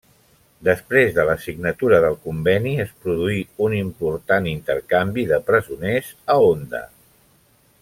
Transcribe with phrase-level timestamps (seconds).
[0.67, 6.83] Després de la signatura del conveni es produí un important intercanvi de presoners a Onda.